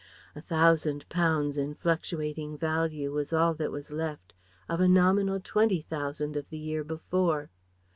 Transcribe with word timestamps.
A 0.35 0.41
thousand 0.41 1.07
pounds 1.09 1.59
in 1.59 1.75
fluctuating 1.75 2.57
value 2.57 3.11
was 3.11 3.31
all 3.31 3.53
that 3.53 3.69
was 3.71 3.91
left 3.91 4.33
of 4.67 4.81
a 4.81 4.87
nominal 4.87 5.39
twenty 5.39 5.81
thousand 5.83 6.35
of 6.35 6.49
the 6.49 6.57
year 6.57 6.83
before. 6.83 7.51